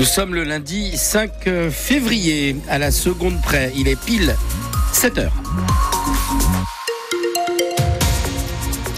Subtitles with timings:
[0.00, 1.30] Nous sommes le lundi 5
[1.70, 3.70] février à la seconde près.
[3.76, 4.34] Il est pile
[4.94, 5.42] 7 heures.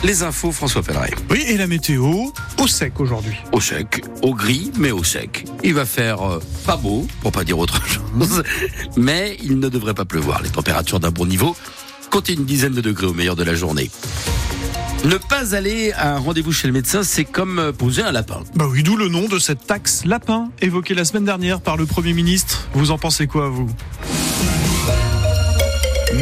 [0.04, 1.10] Les infos, François Pelleret.
[1.28, 3.34] Oui, et la météo au sec aujourd'hui.
[3.50, 5.44] Au sec, au gris, mais au sec.
[5.64, 8.44] Il va faire euh, pas beau, pour pas dire autre chose,
[8.96, 10.40] mais il ne devrait pas pleuvoir.
[10.40, 11.56] Les températures d'un bon niveau,
[12.10, 13.90] comptez une dizaine de degrés au meilleur de la journée.
[15.04, 18.42] Ne pas aller à un rendez-vous chez le médecin, c'est comme poser un lapin.
[18.54, 21.86] Bah oui, d'où le nom de cette taxe lapin évoquée la semaine dernière par le
[21.86, 22.68] Premier ministre.
[22.74, 23.68] Vous en pensez quoi, vous?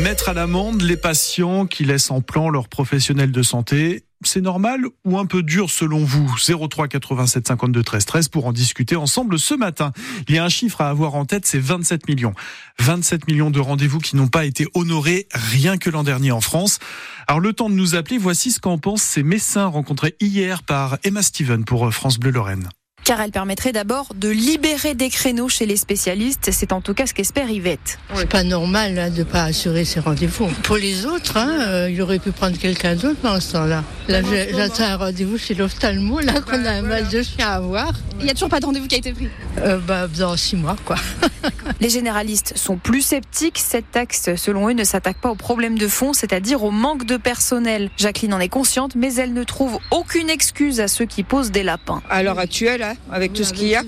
[0.03, 4.85] Mettre à l'amende les patients qui laissent en plan leurs professionnels de santé, c'est normal
[5.05, 6.35] ou un peu dur selon vous?
[6.39, 9.93] 03 87 52 13 13 pour en discuter ensemble ce matin.
[10.29, 12.35] Il y a un chiffre à avoir en tête, c'est 27 millions.
[12.79, 16.79] 27 millions de rendez-vous qui n'ont pas été honorés rien que l'an dernier en France.
[17.27, 20.99] Alors le temps de nous appeler, voici ce qu'en pensent ces médecins rencontrés hier par
[21.05, 22.69] Emma Steven pour France Bleu Lorraine
[23.05, 26.51] car elle permettrait d'abord de libérer des créneaux chez les spécialistes.
[26.53, 27.99] C'est en tout cas ce qu'espère Yvette.
[28.15, 30.47] C'est pas normal là, de ne pas assurer ces rendez-vous.
[30.63, 33.85] Pour les autres, hein, euh, il aurait pu prendre quelqu'un d'autre dans ce temps-là.
[34.09, 34.21] Là,
[34.57, 37.93] j'attends un rendez-vous chez l'ophtalmo, là, qu'on a un mal de chien à voir.
[38.19, 39.29] Il n'y a toujours pas de rendez-vous qui a été pris
[39.59, 40.97] euh, bah, Dans six mois, quoi.
[41.81, 43.59] les généralistes sont plus sceptiques.
[43.59, 47.17] Cette taxe, selon eux, ne s'attaque pas au problème de fond, c'est-à-dire au manque de
[47.17, 47.91] personnel.
[47.97, 51.63] Jacqueline en est consciente, mais elle ne trouve aucune excuse à ceux qui posent des
[51.63, 52.03] lapins.
[52.11, 53.83] À l'heure actuelle, hein, avec tout ce qu'il y a.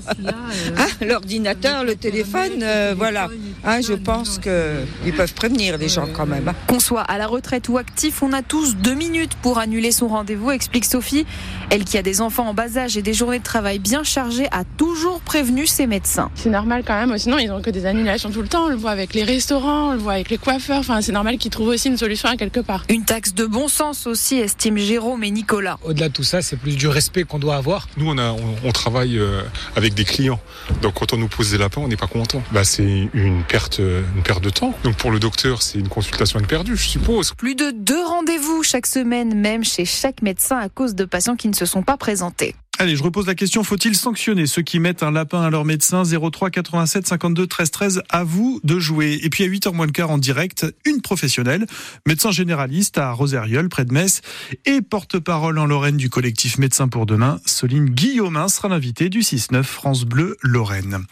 [0.77, 3.29] Ah, l'ordinateur, le téléphone, euh, voilà.
[3.65, 6.49] Ah, je pense qu'ils peuvent prévenir les gens quand même.
[6.49, 6.55] Hein.
[6.67, 10.09] Qu'on soit à la retraite ou actif, on a tous deux minutes pour annuler son
[10.09, 11.25] rendez-vous, explique Sophie.
[11.71, 14.49] Elle qui a des enfants en bas âge et des journées de travail bien chargées
[14.51, 16.31] a toujours prévenu ses médecins.
[16.35, 18.67] C'est normal quand même, sinon ils n'ont que des annulations tout le temps.
[18.67, 20.81] On le voit avec les restaurants, on le voit avec les coiffeurs.
[20.81, 22.85] Enfin, c'est normal qu'ils trouvent aussi une solution à quelque part.
[22.89, 25.79] Une taxe de bon sens aussi, estime Jérôme et Nicolas.
[25.85, 27.89] Au-delà de tout ça, c'est plus du respect qu'on doit avoir.
[27.97, 29.43] Nous, on, a, on, travaille euh,
[29.77, 30.41] avec des clients.
[30.81, 32.43] Donc quand on nous pose des lapins, on n'est pas content.
[32.51, 34.73] Bah, c'est une perte, une perte de temps.
[34.83, 37.35] Donc pour le docteur, c'est une consultation perdue, je suppose.
[37.35, 41.49] Plus de deux rendez-vous chaque semaine, même chez chaque médecin, à cause de patients qui
[41.49, 42.55] ne se sont pas présentés.
[42.83, 43.63] Allez, je repose la question.
[43.63, 46.03] Faut-il sanctionner ceux qui mettent un lapin à leur médecin?
[46.03, 49.21] 03 87 52 13 13 À vous de jouer.
[49.23, 51.67] Et puis à 8h moins le quart en direct, une professionnelle,
[52.09, 54.21] médecin généraliste à Roseriol, près de Metz,
[54.67, 59.63] et porte-parole en Lorraine du collectif Médecins pour demain, Soline Guillaumin sera l'invitée du 6-9
[59.63, 61.05] France Bleu Lorraine.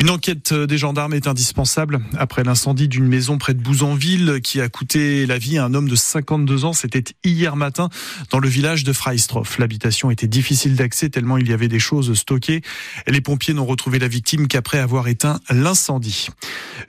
[0.00, 4.68] Une enquête des gendarmes est indispensable après l'incendie d'une maison près de Bouzonville qui a
[4.68, 6.72] coûté la vie à un homme de 52 ans.
[6.72, 7.88] C'était hier matin
[8.32, 9.58] dans le village de Freistroff.
[9.58, 12.62] L'habitation était difficile d'accès tellement il y avait des choses stockées.
[13.06, 16.28] Les pompiers n'ont retrouvé la victime qu'après avoir éteint l'incendie.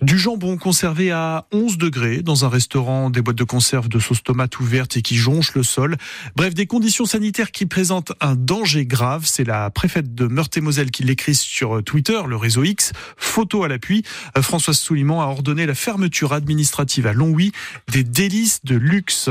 [0.02, 4.24] Du jambon conservé à 11 degrés dans un restaurant, des boîtes de conserve de sauce
[4.24, 5.98] tomate ouvertes et qui jonchent le sol.
[6.36, 9.24] Bref, des conditions sanitaires qui présentent un danger grave.
[9.26, 12.94] C'est la préfète de Meurthe-et-Moselle qui l'écrit sur Twitter, le réseau X.
[13.18, 14.04] Photo à l'appui.
[14.42, 17.52] Françoise Souliman a ordonné la fermeture administrative à Longwy
[17.92, 19.30] des délices de luxe.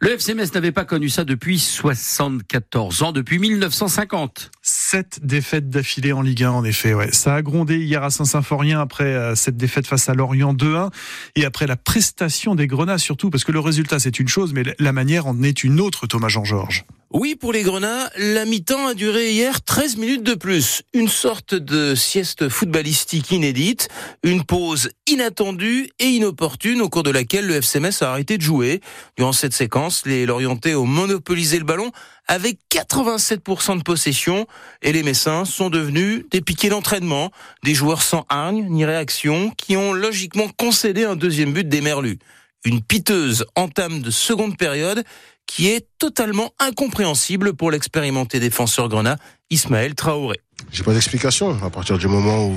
[0.00, 4.19] Le FCMS n'avait pas connu ça depuis 74 ans, depuis 1950.
[4.62, 6.94] Sept défaites d'affilée en Ligue 1, en effet.
[6.94, 7.12] Ouais.
[7.12, 10.90] Ça a grondé hier à Saint-Symphorien après euh, cette défaite face à Lorient 2-1
[11.36, 14.62] et après la prestation des Grenats surtout, parce que le résultat c'est une chose, mais
[14.78, 16.84] la manière en est une autre, Thomas Jean-Georges.
[17.12, 20.82] Oui, pour les Grenats, la mi-temps a duré hier 13 minutes de plus.
[20.94, 23.88] Une sorte de sieste footballistique inédite,
[24.22, 28.80] une pause inattendue et inopportune au cours de laquelle le FCMS a arrêté de jouer.
[29.16, 31.90] Durant cette séquence, les Lorientais ont monopolisé le ballon
[32.28, 34.46] avec 87% de possession
[34.80, 37.32] et les Messins sont devenus des piquets d'entraînement,
[37.64, 42.20] des joueurs sans hargne ni réaction qui ont logiquement concédé un deuxième but des Merlus.
[42.64, 45.02] Une piteuse entame de seconde période
[45.50, 49.16] qui est totalement incompréhensible pour l'expérimenté défenseur grenat
[49.50, 50.38] Ismaël Traoré.
[50.70, 51.58] J'ai pas d'explication.
[51.64, 52.54] À partir du moment où,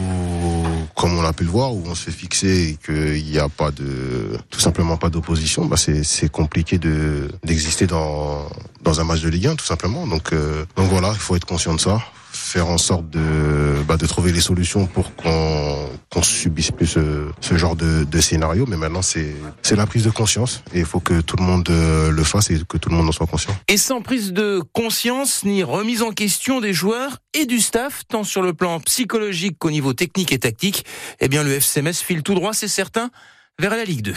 [0.96, 3.50] comme on a pu le voir, où on se fait fixer et qu'il n'y a
[3.50, 8.48] pas de, tout simplement pas d'opposition, bah c'est compliqué de d'exister dans
[8.84, 10.06] dans un match de Ligue 1, tout simplement.
[10.06, 12.00] Donc euh, donc voilà, il faut être conscient de ça
[12.34, 17.76] faire en sorte de, bah, de trouver les solutions pour qu'on subisse plus ce, genre
[17.76, 18.66] de, scénario.
[18.68, 21.68] Mais maintenant, c'est c'est la prise de conscience et il faut que tout le monde
[21.70, 23.56] euh, le fasse et que tout le monde en soit conscient.
[23.68, 28.24] Et sans prise de conscience ni remise en question des joueurs et du staff, tant
[28.24, 30.86] sur le plan psychologique qu'au niveau technique et tactique,
[31.20, 33.10] eh bien le FCMS file tout droit, c'est certain,
[33.60, 34.14] vers la Ligue 2.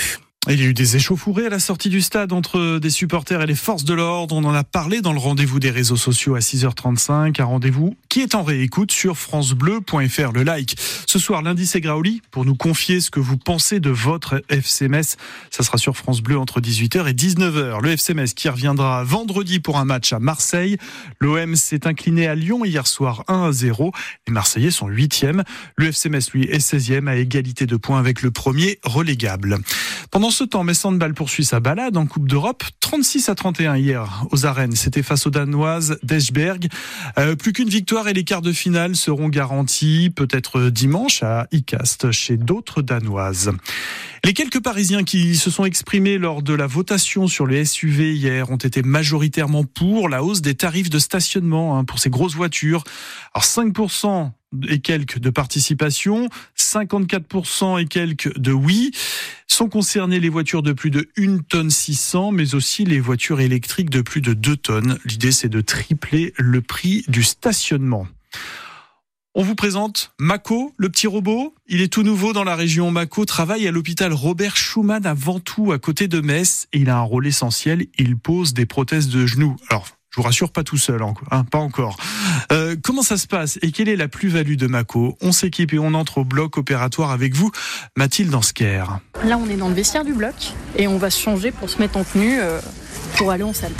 [0.48, 3.46] Il y a eu des échauffourées à la sortie du stade entre des supporters et
[3.46, 4.36] les forces de l'ordre.
[4.36, 7.42] On en a parlé dans le rendez-vous des réseaux sociaux à 6h35.
[7.42, 10.32] Un rendez-vous qui est en réécoute sur francebleu.fr.
[10.32, 10.76] Le like.
[11.06, 14.86] Ce soir, lundi, c'est Graoli pour nous confier ce que vous pensez de votre FC
[14.86, 15.16] Metz.
[15.50, 17.82] Ça sera sur France Bleu entre 18h et 19h.
[17.82, 20.76] Le FC Metz qui reviendra vendredi pour un match à Marseille.
[21.18, 23.90] L'OM s'est incliné à Lyon hier soir 1 à 0.
[24.28, 25.42] Les Marseillais sont 8e.
[25.74, 29.58] Le FC Metz, lui, est 16e à égalité de points avec le premier relégable.
[30.12, 30.64] Pendant ce temps,
[31.14, 32.62] poursuit sa balade en Coupe d'Europe.
[32.80, 34.76] 36 à 31 hier aux arènes.
[34.76, 36.68] C'était face aux Danoises d'Eschberg.
[37.18, 42.10] Euh, plus qu'une victoire et les quarts de finale seront garantis peut-être dimanche à Icast
[42.10, 43.50] chez d'autres Danoises.
[44.26, 48.50] Les quelques Parisiens qui se sont exprimés lors de la votation sur les SUV hier
[48.50, 52.82] ont été majoritairement pour la hausse des tarifs de stationnement hein, pour ces grosses voitures.
[53.34, 54.32] Alors 5%
[54.68, 56.28] et quelques de participation,
[56.58, 58.90] 54% et quelques de oui.
[59.46, 63.90] Sont concernées les voitures de plus de 1 tonne 600, mais aussi les voitures électriques
[63.90, 64.98] de plus de 2 tonnes.
[65.04, 68.08] L'idée, c'est de tripler le prix du stationnement.
[69.38, 71.54] On vous présente Mako, le petit robot.
[71.68, 72.90] Il est tout nouveau dans la région.
[72.90, 76.96] Mako travaille à l'hôpital Robert Schumann à Ventoux, à côté de Metz, et il a
[76.96, 77.84] un rôle essentiel.
[77.98, 79.54] Il pose des prothèses de genoux.
[79.68, 81.98] Alors, je vous rassure, pas tout seul, hein, pas encore.
[82.50, 85.18] Euh, comment ça se passe et quelle est la plus-value de Mako?
[85.20, 87.50] On s'équipe et on entre au bloc opératoire avec vous,
[87.94, 88.84] Mathilde Ansker.
[89.22, 91.78] Là, on est dans le vestiaire du bloc et on va se changer pour se
[91.78, 92.58] mettre en tenue euh,
[93.18, 93.72] pour aller en salle.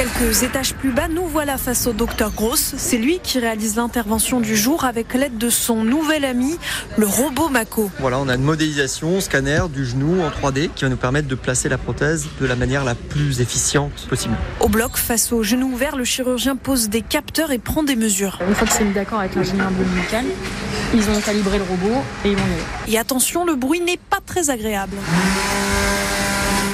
[0.00, 2.72] Quelques étages plus bas, nous voilà face au docteur Gross.
[2.78, 6.56] C'est lui qui réalise l'intervention du jour avec l'aide de son nouvel ami,
[6.96, 7.90] le robot Mako.
[7.98, 11.34] Voilà, on a une modélisation, scanner du genou en 3D qui va nous permettre de
[11.34, 14.32] placer la prothèse de la manière la plus efficiente possible.
[14.60, 18.38] Au bloc, face au genou ouvert, le chirurgien pose des capteurs et prend des mesures.
[18.48, 20.24] Une fois que c'est mis d'accord avec l'ingénieur biomédical,
[20.94, 22.42] ils ont calibré le robot et ils vont
[22.88, 24.96] y Et attention, le bruit n'est pas très agréable.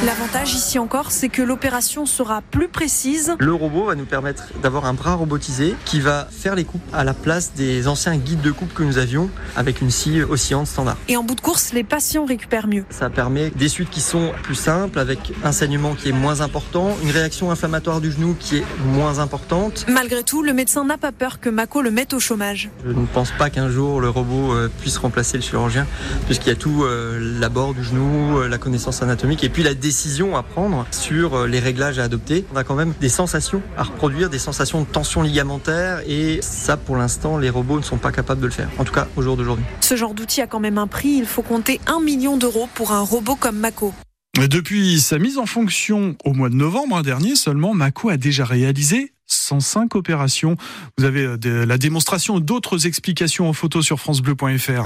[0.04, 3.34] L'avantage ici encore, c'est que l'opération sera plus précise.
[3.38, 7.02] Le robot va nous permettre d'avoir un bras robotisé qui va faire les coupes à
[7.02, 10.98] la place des anciens guides de coupe que nous avions avec une scie oscillante standard.
[11.08, 12.84] Et en bout de course, les patients récupèrent mieux.
[12.90, 16.94] Ça permet des suites qui sont plus simples avec un saignement qui est moins important,
[17.02, 19.87] une réaction inflammatoire du genou qui est moins importante.
[19.88, 22.70] Malgré tout, le médecin n'a pas peur que Mako le mette au chômage.
[22.84, 25.87] Je ne pense pas qu'un jour le robot euh, puisse remplacer le chirurgien
[26.26, 29.72] puisqu'il y a tout euh, l'abord du genou, euh, la connaissance anatomique et puis la
[29.86, 32.44] décision à prendre sur euh, les réglages à adopter.
[32.52, 36.76] On a quand même des sensations à reproduire, des sensations de tension ligamentaire et ça
[36.76, 39.22] pour l'instant les robots ne sont pas capables de le faire, en tout cas au
[39.22, 39.64] jour d'aujourd'hui.
[39.80, 42.90] Ce genre d'outil a quand même un prix, il faut compter un million d'euros pour
[42.90, 43.94] un robot comme Mako.
[44.36, 49.12] Depuis sa mise en fonction au mois de novembre dernier seulement, Mako a déjà réalisé
[49.26, 50.56] 105 opérations.
[50.98, 54.70] Vous avez euh, la démonstration d'autres explications en photo sur francebleu.fr.